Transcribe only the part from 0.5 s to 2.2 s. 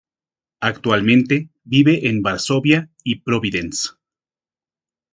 Actualmente vive